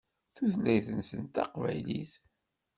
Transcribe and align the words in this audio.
Tutlayt-nsen 0.35 1.21
d 1.25 1.29
taqbaylit. 1.35 2.13